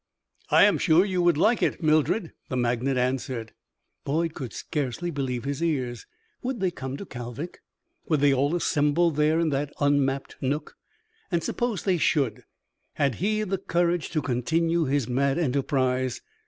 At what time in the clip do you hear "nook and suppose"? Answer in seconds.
10.41-11.83